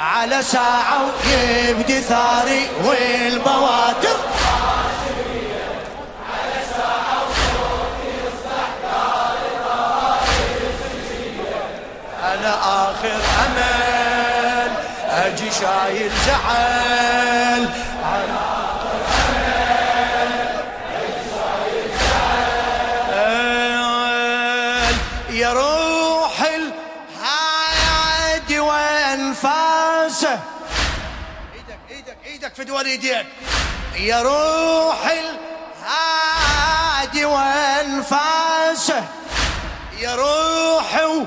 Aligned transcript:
على 0.00 0.42
ساعة 0.42 1.06
ويبدي 1.26 2.00
ثاري 2.00 2.68
والبوادر 2.84 4.16
أنا 12.24 12.54
آخر 12.62 13.20
أمل 13.46 14.70
أجي 15.10 15.50
شايل 15.50 16.10
زعل. 16.26 17.68
ايديك 32.86 33.26
يا 33.96 34.22
روح 34.22 35.10
الهادي 35.86 37.24
وانفاسه. 37.24 39.04
يا 39.98 40.14
روحي 40.14 41.04
ونبضة 41.04 41.26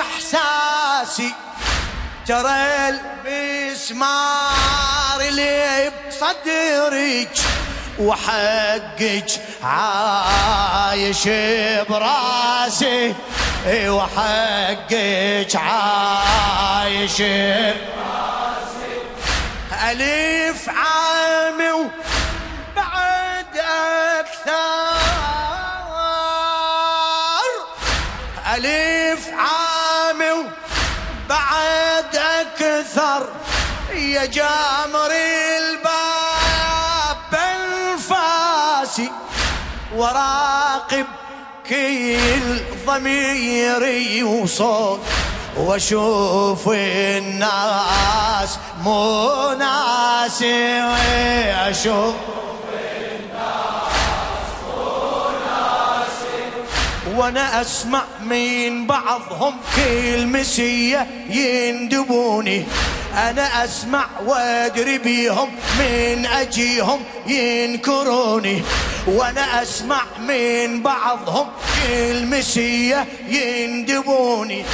إحساسي. 0.00 1.34
ترى 2.26 2.88
المسمار 2.88 4.50
اللي 5.20 5.92
بصدرك 6.08 7.38
وحقك 7.98 9.30
عايش 9.62 11.28
براسي. 11.88 13.14
وحقك 13.66 15.56
عايش 15.56 17.22
براسي 17.22 18.03
ألف 19.90 20.68
عامي 20.68 21.72
وبعد 21.72 23.56
أكثر 24.18 24.94
ألف 28.54 29.28
عامي 29.28 30.30
وبعد 30.30 32.16
أكثر. 32.16 33.28
يا 33.94 34.24
جامر 34.26 35.10
الباب 35.58 37.16
بنفاسي 37.32 39.10
وراقب 39.94 41.06
كل 41.68 42.60
ضميري 42.86 44.22
وصوت 44.22 45.00
وأشوف 45.56 46.68
الناس 46.68 48.58
مو 48.82 49.52
ناسي 49.58 50.82
أشوف 51.70 52.14
وأنا 57.16 57.60
أسمع 57.60 58.02
من 58.20 58.86
بعضهم 58.86 59.54
كل 59.76 60.26
مسية 60.26 61.06
يندبوني. 61.28 62.64
أنا 63.14 63.64
أسمع 63.64 64.06
وأدري 64.26 64.98
بيهم 64.98 65.48
من 65.78 66.26
أجيهم 66.26 67.00
ينكروني. 67.26 68.62
وأنا 69.06 69.62
أسمع 69.62 70.02
من 70.18 70.82
بعضهم 70.82 71.46
كل 71.86 72.26
مسية 72.26 73.06
يندبوني. 73.28 74.64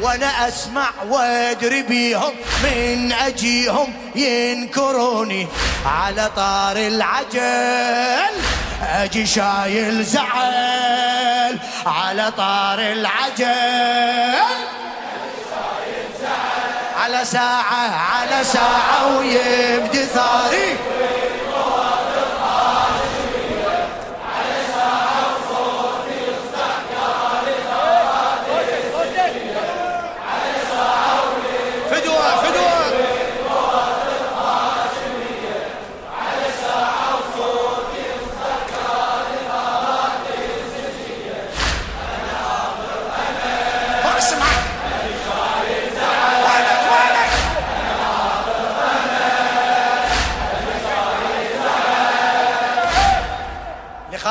وأنا 0.00 0.48
اسمع 0.48 0.90
وادري 1.08 1.82
بيهم 1.82 2.32
من 2.64 3.12
اجيهم 3.12 3.92
ينكروني 4.14 5.46
على 5.86 6.30
طار 6.36 6.76
العجل. 6.76 8.34
أجي 8.82 9.26
شايل 9.26 10.04
زعل 10.04 11.58
على 11.86 12.32
طار 12.36 12.80
العجل. 12.80 14.34
على 17.02 17.24
ساعة 17.24 17.96
على 17.96 18.44
ساعة 18.44 19.18
ويبدي 19.18 20.04
ثاري. 20.06 20.76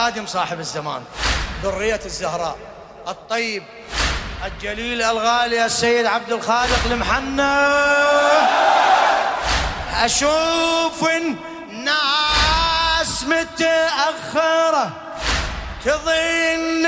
لخادم 0.09 0.25
صاحب 0.25 0.59
الزمان 0.59 1.03
ذرية 1.63 1.99
الزهراء 2.05 2.57
الطيب 3.07 3.63
الجليل 4.45 5.01
الغالي 5.01 5.65
السيد 5.65 6.05
عبد 6.05 6.31
الخالق 6.31 6.79
المحنى 6.85 7.57
أشوف 10.05 11.09
الناس 11.09 13.23
متأخرة 13.23 14.91
تظن 15.85 16.87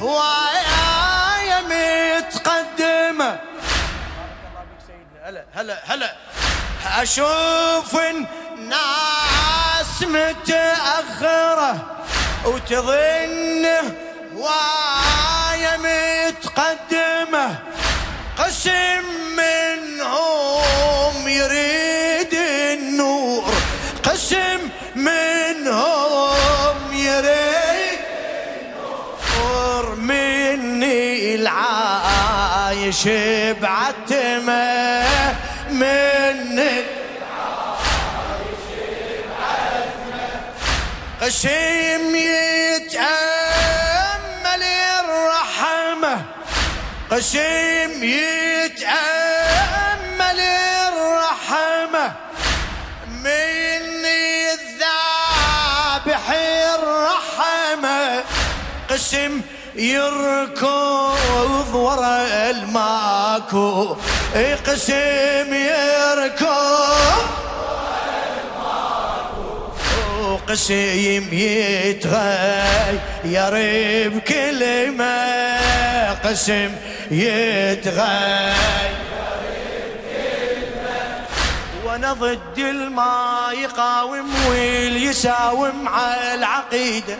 هواية 0.00 1.60
متقدمة. 1.60 3.40
هلا 5.24 5.44
هلا 5.54 5.82
هلا. 5.84 6.14
أشوف 6.86 7.96
الناس 7.96 10.02
متأخرة 10.02 11.95
وتظن 12.46 13.66
هواية 14.36 15.76
متقدمة 15.76 17.58
قسم 18.38 19.04
منهم 19.36 21.28
يريد 21.28 22.34
النور 22.34 23.54
قسم 24.04 24.60
منهم 24.94 26.76
يريد 26.92 28.00
النور. 28.62 29.94
مني 29.94 31.34
العايش 31.34 33.08
بعتمة. 33.60 35.05
قسم 41.26 42.14
يتأمل 42.14 43.02
الرحمة. 45.02 46.14
قسم 47.10 48.04
يتأمل 48.04 48.90
الرحمة. 50.90 52.04
مني 53.24 54.52
الذابح 54.52 56.24
الرحمة. 56.78 58.24
قسم 58.90 59.32
يركض 59.74 61.74
ورا 61.74 62.50
الماكو. 62.50 63.96
قسم 64.66 65.54
يركض 65.54 67.45
قسيم 70.48 71.28
يتغير 71.32 72.08
بكلمة 74.08 75.16
قسم 76.24 76.70
يتغير 77.10 78.56
وأنا 81.84 82.12
ضد 82.12 82.58
الما 82.58 83.48
يقاوم 83.52 84.34
واليساوم 84.48 85.88
على 85.88 86.34
العقيدة. 86.34 87.16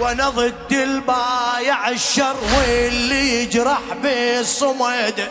وأنا 0.00 0.28
ضد 0.28 0.72
البايع 0.72 1.88
الشر 1.88 2.36
واللي 2.56 3.42
يجرح 3.42 3.80
بالصمد. 4.02 5.28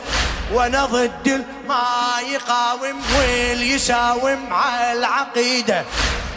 وأنا 0.53 0.85
ضد 0.85 1.27
الما 1.27 2.19
يقاوم 2.31 3.01
واليساوم 3.17 4.53
على 4.53 4.99
العقيدة. 4.99 5.85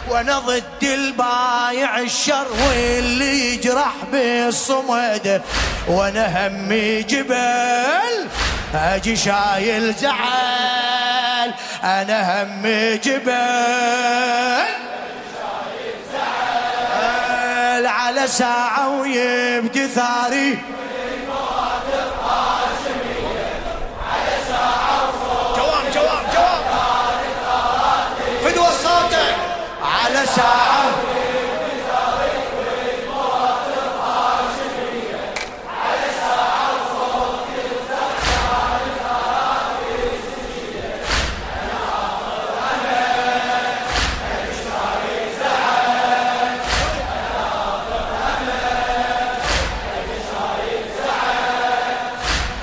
وأنا 0.09 0.39
ضد 0.39 0.83
البايع 0.83 1.99
الشر 1.99 2.47
واللي 2.67 3.53
يجرح 3.53 3.93
بالصمد. 4.11 5.41
وأنا 5.87 6.47
همي 6.47 7.03
جبل 7.03 8.27
أجي 8.75 9.15
شايل 9.15 9.93
زعل. 9.93 11.53
أنا 11.83 12.43
هم 12.43 12.61
جبل. 13.03 13.31
على 17.87 18.27
ساعة 18.27 18.89
ويبدي 18.89 19.87
ثاري. 19.87 20.59
ساعة 30.35 30.91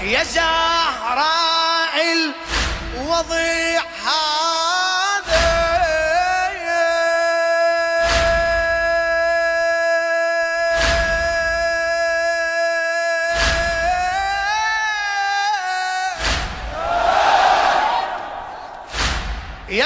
يا 0.03 0.25
زهراء 0.25 1.97
الوضيع 2.97 3.82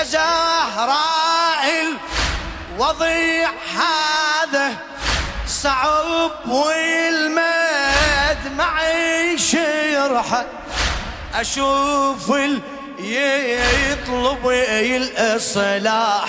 يا 0.03 0.07
زهراء 0.07 1.65
الوضيع 2.75 3.49
هذا 3.75 4.75
صعب 5.47 6.49
والمد 6.49 8.53
معي 8.57 9.39
شرحه 9.39 10.45
أشوف 11.35 12.31
ال 12.31 12.61
يطلب 12.99 14.49
الإصلاح 14.71 16.29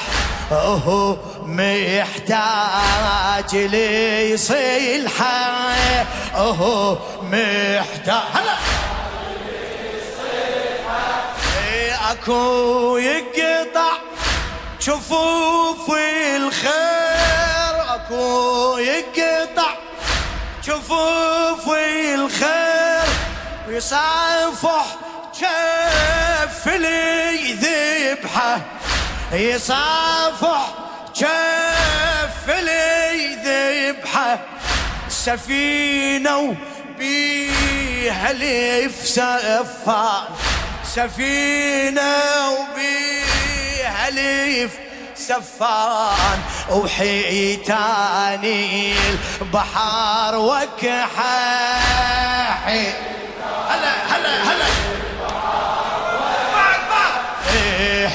هو 0.51 1.17
محتاج 1.45 3.55
ليصلحه 3.55 5.53
هو 6.35 6.97
محتاج. 7.21 8.23
هلا! 8.33 8.92
أكو 12.13 12.97
يقطع 12.97 13.97
شوفوا 14.79 15.73
في 15.73 16.35
الخير 16.35 17.95
أكو 17.95 18.77
يقطع 18.77 19.73
شوفوا 20.65 21.55
في 21.55 22.15
الخير 22.15 23.09
ويصافح 23.67 24.85
كف 25.41 26.67
ذبحه 27.61 28.61
يصافح 29.31 30.73
كف 31.19 32.49
ذبحه 33.45 34.39
سفينة 35.09 36.37
وبيها 36.37 38.33
لف 38.33 39.07
سفان 39.07 40.52
سفينة 40.95 42.11
وبيها 42.49 44.09
لف 44.09 44.71
سفان 45.15 46.39
وحيتاني 46.69 48.43
البحر 49.41 50.35
وكحاحي. 50.35 51.23
هلا 53.69 53.93
هلا 54.09 54.43
هلا. 54.43 54.65
بعد 56.55 56.81
بعد. 56.89 57.13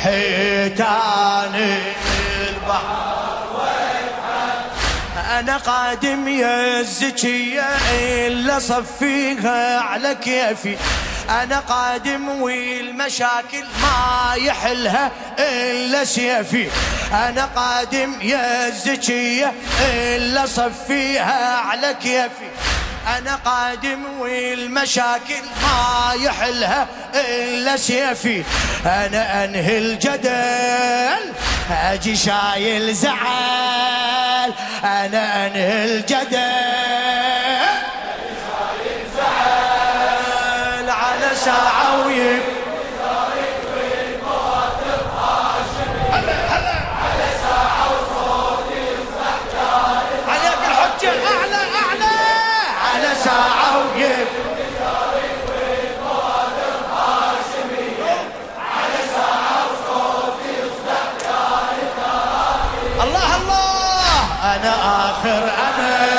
حيتاني 0.02 1.72
البحر. 2.48 3.08
أنا 5.38 5.56
قادم 5.56 6.28
يا 6.28 6.80
الزكية 6.80 7.68
إلا 7.92 8.58
صفيها 8.58 9.80
على 9.80 10.14
كيفي. 10.14 10.76
أنا 11.28 11.58
قادم 11.60 12.28
والمشاكل 12.28 13.64
ما 13.82 14.34
يحلها 14.34 15.10
إلا 15.38 16.04
سيفي. 16.04 16.68
أنا 17.12 17.44
قادم 17.56 18.14
يا 18.22 18.68
الزكية 18.68 19.52
إلا 19.80 20.46
صفيها 20.46 21.56
على 21.56 21.94
كيفي. 22.02 22.48
أنا 23.18 23.34
قادم 23.44 24.04
والمشاكل 24.18 25.44
ما 25.62 26.12
يحلها 26.14 26.86
إلا 27.14 27.76
سيفي. 27.76 28.44
أنا 28.86 29.44
أنهي 29.44 29.78
الجدل 29.78 31.32
أجي 31.70 32.16
شايل 32.16 32.94
زعل. 32.94 34.52
أنا 34.84 35.46
أنهي 35.46 35.84
الجدل. 35.84 36.97
ساعة 41.48 42.06
ويب 42.06 42.42
ساعة 53.24 53.76
الله 63.02 63.36
الله. 63.36 64.54
أنا 64.54 64.74
آخر 65.10 65.42
أمل. 65.68 66.17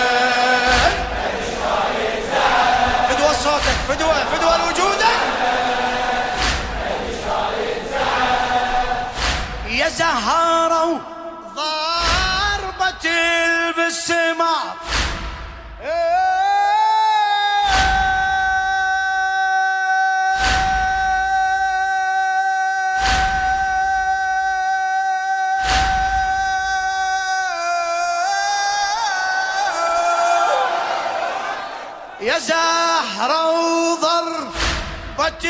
زهرة 32.39 33.51
وضربة 33.51 35.43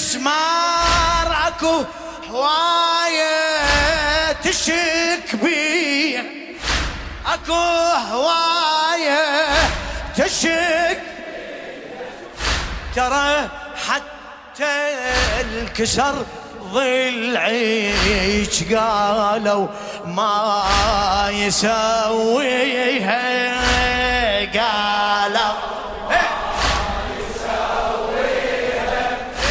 البسمار 0.00 1.48
اكو 1.48 1.84
هواية 2.30 4.32
تشك 4.44 5.36
بيه 5.42 6.24
أكو 7.26 7.52
هواية 8.12 9.52
تشك 10.16 11.00
ترى 12.96 13.48
حتى 13.88 14.76
الكسر 15.40 16.24
ضلعيك 16.72 18.74
قالوا 18.74 19.66
ما 20.06 20.64
يسويها. 21.30 23.20
قالوا 24.54 25.54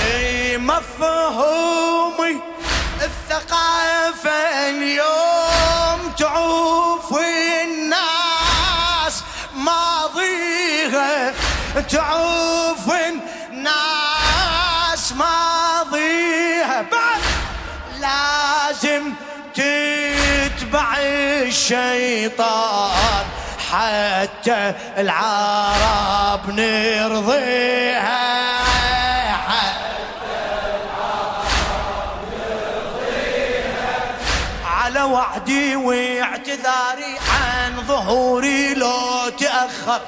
إيه 0.06 0.58
مفهومي 0.58 2.42
الثقافة 3.02 4.70
اليوم 4.70 6.12
تعوف 6.18 7.14
الناس 7.14 9.24
ماضيها 9.56 11.34
تعوف 11.90 12.90
الناس 13.52 15.14
ماضيها. 15.14 16.82
بعد 16.82 17.22
لازم 18.00 19.14
تتبع 19.56 20.98
الشيطان. 21.48 23.26
حتى 23.72 24.74
العرب 24.98 26.50
نرضيها. 26.50 28.30
على 34.66 35.02
وعدي 35.02 35.76
واعتذاري 35.76 37.20
عن 37.32 37.84
ظهوري 37.88 38.74
لو 38.74 39.30
تأخر. 39.40 40.02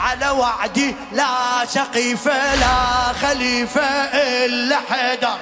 على 0.00 0.28
وعدي 0.28 0.94
لا 1.12 1.64
سقيفة 1.66 2.54
لا 2.54 3.12
خليفة 3.22 3.82
إلا 4.14 4.76
حدر. 4.90 5.38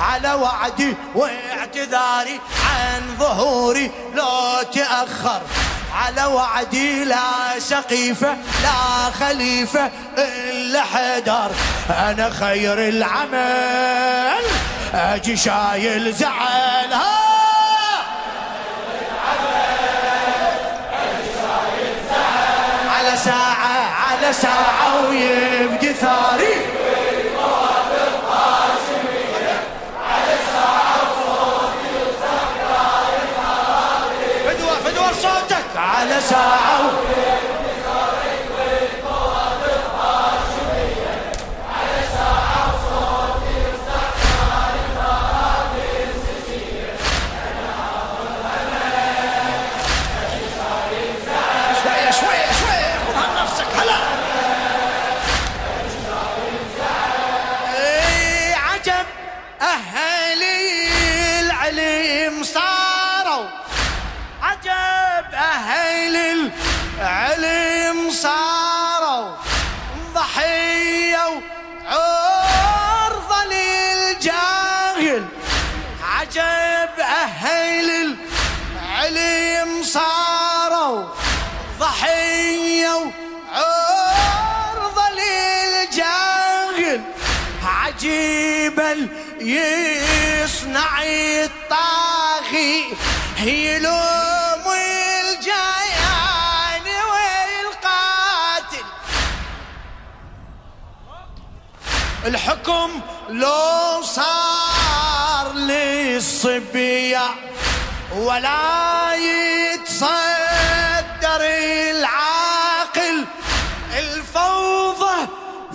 على 0.00 0.32
وعدي 0.32 0.94
واعتذاري 1.14 2.40
عن 2.64 3.16
ظهوري 3.18 3.90
لو 4.14 4.62
تأخر. 4.74 5.40
على 5.94 6.24
وعدي 6.24 7.04
لا 7.04 7.58
سقيفة 7.58 8.36
لا 8.62 9.10
خليفة 9.20 9.90
إلا 10.18 10.82
حدر 10.82 11.50
أنا 11.90 12.30
خير 12.30 12.88
العمل 12.88 14.44
أجي 14.94 15.36
شايل 15.36 16.12
زعل. 16.12 16.92
على 22.88 23.16
ساعة 23.24 23.94
على 24.10 24.32
ساعة 24.32 25.08
ويبدي 25.08 25.92
ثاري. 25.92 26.69
على 35.76 36.20
ساعة. 36.20 37.39
الحكم 102.60 103.00
لو 103.28 104.02
صار 104.02 105.52
للصبية 105.54 107.22
ولا 108.16 109.14
يتصدر 109.14 110.10
العاقل 111.90 113.24
الفوضى 113.98 115.28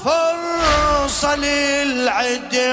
فرصة 0.06 1.36
للعدوان. 1.36 2.70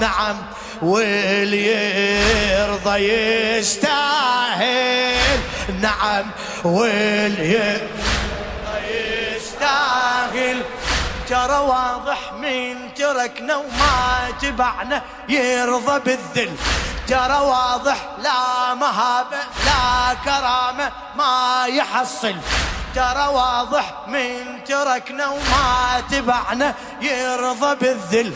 نعم 0.00 0.36
واللي 0.82 1.66
يرضى 2.52 2.98
يستاهل. 3.58 4.06
نعم 5.80 6.30
واللي 6.64 7.52
يرضى 7.52 7.86
يستاهل. 9.36 10.62
ترى 11.28 11.58
واضح 11.58 12.32
من 12.32 12.94
تركنا 12.94 13.56
وما 13.56 14.30
تبعنا 14.42 15.02
يرضى 15.28 16.00
بالذل. 16.00 16.56
ترى 17.08 17.38
واضح 17.40 17.96
لا 18.18 18.74
مهابة 18.74 19.38
لا 19.66 20.14
كرامة 20.24 20.92
ما 21.16 21.64
يحصل. 21.66 22.36
ترى 22.94 23.26
واضح 23.26 23.94
من 24.06 24.64
تركنا 24.64 25.26
وما 25.26 26.02
تبعنا 26.10 26.74
يرضى 27.00 27.74
بالذل. 27.74 28.34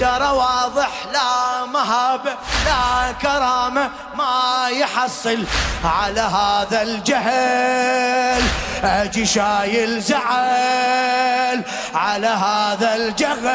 ترى 0.00 0.30
واضح 0.30 0.90
لا 1.12 1.66
مهابة 1.66 2.34
لا 2.66 3.12
كرامة 3.22 3.90
ما 4.14 4.68
يحصل 4.70 5.44
على 5.84 6.20
هذا 6.20 6.82
الجهل. 6.82 8.42
أجي 8.84 9.26
شايل 9.26 10.00
زعل 10.00 11.62
على 11.94 12.26
هذا 12.26 12.96
الجهل. 12.96 13.46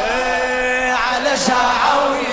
إيه، 0.00 0.92
على 0.92 1.36
ساعة 1.36 2.10
ويبكي 2.10 2.27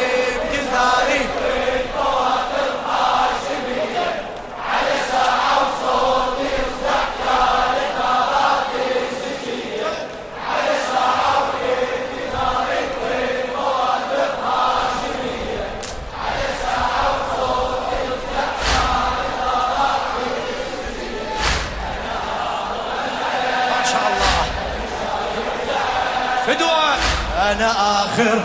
فدوى 27.46 27.52
أنا 27.52 27.72
آخر. 28.06 28.44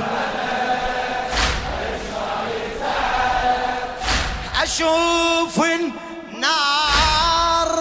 أشوف 4.62 5.64
النار 6.24 7.00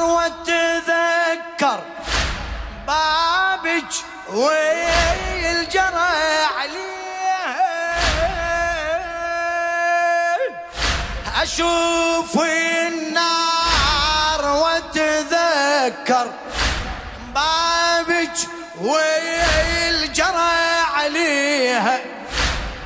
وأتذكر 0.04 1.80
بابك 2.88 3.94
والجرى 4.30 6.10
عليه. 6.60 7.00
أشوف 11.42 12.38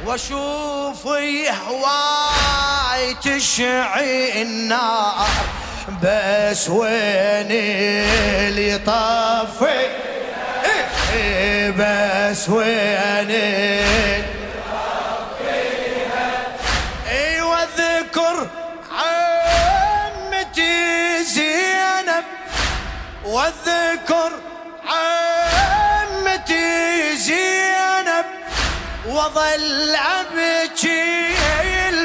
واشوف 0.05 1.07
هواي 1.07 3.13
تشعي 3.13 4.41
النار 4.41 5.27
بس 6.03 6.69
وين 6.69 7.51
اللي 7.51 8.77
طفي 8.77 9.87
بس 11.77 12.49
وين 12.49 13.31
اي 17.09 17.41
واذكر 17.41 18.47
عمتي 20.11 21.23
زينب 21.23 22.23
وأذكر 23.25 24.31
عمتي 24.87 26.65
زينب. 27.15 27.62
وظل 29.07 29.95
ابكي 29.95 31.35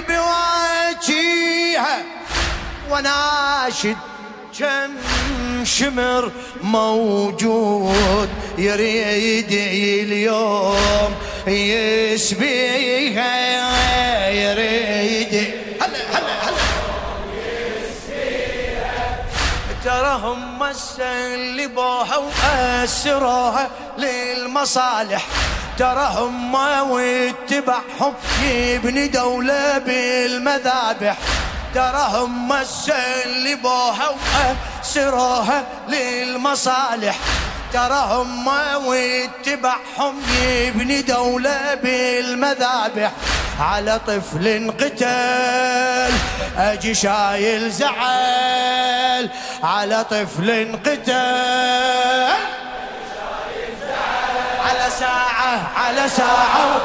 بواجيها 0.08 2.02
وناشد 2.90 3.96
كم 4.58 4.90
شمر 5.64 6.32
موجود 6.62 8.28
يريد 8.58 9.52
اليوم 9.52 11.14
يسبيها 11.46 13.32
يريد. 14.30 15.54
هلا 15.80 15.98
هلا 16.12 16.34
هلا. 16.42 16.62
ترى 19.84 20.14
هم 20.22 20.72
سلبوها 20.72 22.16
وأسروها 22.16 23.70
للمصالح. 23.98 25.26
ترى 25.78 26.08
هم 26.14 26.54
واتبعهم 26.90 28.14
يبني 28.42 29.08
دولة 29.08 29.78
بالمذابح. 29.78 31.16
ترى 31.75 32.08
هم 32.12 32.64
سلبوها 32.64 34.08
وأسروها 34.08 35.64
للمصالح. 35.88 37.16
ترى 37.73 38.08
هم 38.11 38.47
واتبعهم 38.87 40.23
يبني 40.42 41.02
دولة 41.02 41.75
بالمذابح. 41.75 43.12
على 43.61 44.00
طفل 44.06 44.73
قتل 44.80 46.12
أجي 46.58 46.94
شايل 46.94 47.70
زعل. 47.70 49.30
على 49.62 50.04
طفل 50.11 50.78
قتل 50.87 52.57
ساعة 54.98 55.70
على 55.76 56.08
ساعة. 56.08 56.80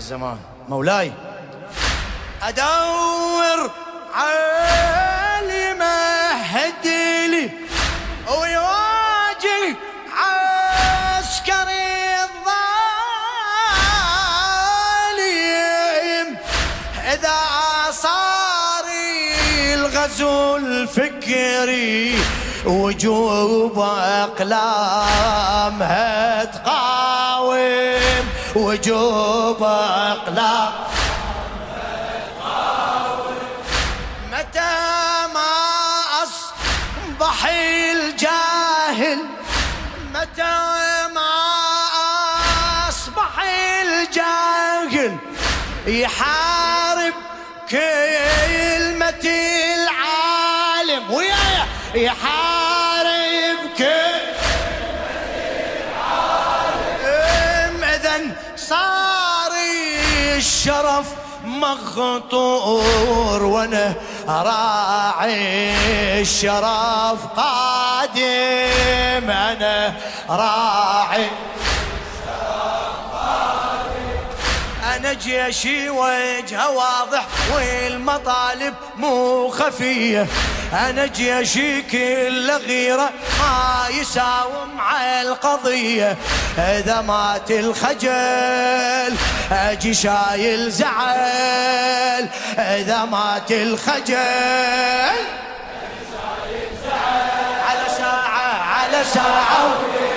الزمان. 0.00 0.38
مولاي. 0.68 1.12
أدور 2.42 3.70
عالي 4.14 5.74
هديلي 6.52 7.50
ويواجه 8.28 9.76
عسكري 10.20 11.88
الظالم. 12.24 12.68
إذا 17.12 17.38
صار 17.92 18.84
الغزو 19.74 20.56
الفكري 20.56 22.18
وجوب 22.64 23.78
أقلامها 24.24 25.24
تقاوم 26.44 26.99
وجوب 28.56 29.62
أقلام 29.62 30.72
متى 34.32 34.76
ما 35.34 35.52
أصبح 36.22 37.46
الجاهل 37.46 39.18
متى 40.14 40.58
ما 41.14 41.30
أصبح 42.88 43.42
الجاهل 43.82 45.16
يحارب 45.86 46.49
الشرف 60.70 61.06
مخطور 61.44 63.42
وأنا 63.42 63.94
راعي 64.28 65.72
الشرف 66.20 67.26
قادم 67.36 69.30
أنا 69.30 69.94
راعي. 70.28 71.30
أنا 74.96 75.12
جيشي 75.12 75.90
وجهه 75.90 76.70
واضح 76.70 77.26
والمطالب 77.54 78.74
مو 78.96 79.48
خفية. 79.48 80.26
أنا 80.72 81.06
جيشي 81.06 81.82
كل 81.82 82.50
غيرة. 82.50 83.10
ما 83.40 83.86
يساوم 83.90 84.80
على 84.80 85.22
القضية 85.22 86.16
إذا 86.58 87.00
مات 87.00 87.50
الخجل. 87.50 89.16
أجي 89.52 89.94
شايل 89.94 90.70
زعل 90.70 92.28
إذا 92.58 93.04
مات 93.04 93.52
الخجل. 93.52 94.16
على 97.66 97.86
ساعة 97.98 98.62
على 98.62 99.04
ساعه 99.04 99.10
ساعة. 99.14 100.09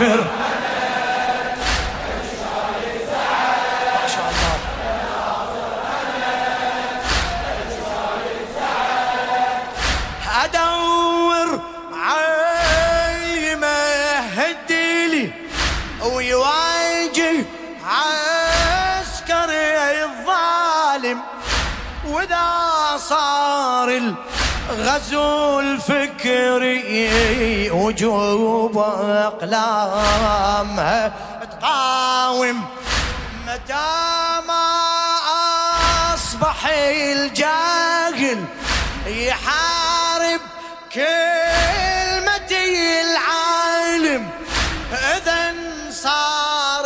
الله 0.00 0.26
أدور 10.44 11.60
عالي 11.92 13.54
ما 13.54 13.80
هدي 14.36 15.32
ويواجه 16.02 17.44
عسكري 17.86 19.64
الظالم. 20.04 21.18
وإذا 22.06 22.46
صار 22.96 23.88
الغزو 24.70 25.60
الفكري 25.60 27.70
وجوب 27.70 28.78
اقلامها 29.08 31.12
تقاوم 31.60 32.64
متى 33.46 33.74
ما 34.48 34.66
أصبح 36.14 36.66
الجاهل 36.66 38.44
يحارب 39.06 40.40
كلمتي 40.94 43.00
العالم. 43.00 44.30
إذا 44.92 45.54
صار 45.90 46.84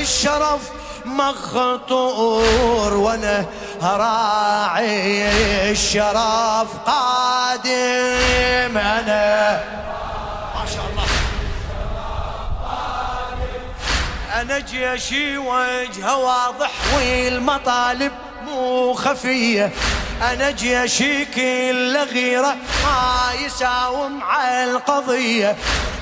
الشرف 0.00 0.60
مخطور 1.04 2.94
وأنا 2.94 3.46
راعي 3.84 5.70
الشرف 5.70 6.68
قادم 6.86 8.78
أنا. 8.78 9.60
ما 10.54 10.66
شاء 10.74 10.84
الله. 10.90 11.04
أنا 14.40 14.58
جيشي 14.58 15.38
وجهه 15.38 16.16
واضح 16.16 16.70
والمطالب 16.96 18.12
مو 18.44 18.94
خفية. 18.94 19.70
أنا 20.22 20.50
جيشي 20.50 21.24
كل 21.24 21.96
غيرة 21.96 22.56
ما 22.84 23.32
يساوم 23.46 24.22
على 24.22 24.64
القضية. 24.64 25.56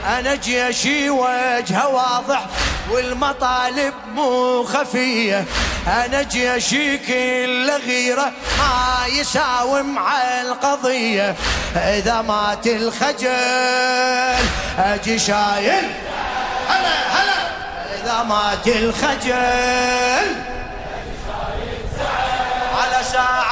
أنا 0.07 0.35
جيشي 0.35 1.11
وجهه 1.11 1.89
واضح 1.89 2.47
والمطالب 2.91 3.95
مو 4.15 4.65
خفية. 4.65 5.45
أنا 5.87 6.23
جيشي 6.23 6.99
كل 6.99 7.71
غيرة 7.87 8.33
ما 8.59 9.07
يساوم 9.07 9.99
على 9.99 10.41
القضية. 10.41 11.35
إذا 11.77 12.23
مات 12.23 12.67
الخجل 12.67 14.45
أجي 14.79 15.19
شايل. 15.19 15.85
هلا 16.69 16.97
هلا. 17.17 17.41
إذا 18.03 18.23
مات 18.23 18.67
الخجل. 18.67 20.41
على 22.81 23.05
ساعه 23.13 23.50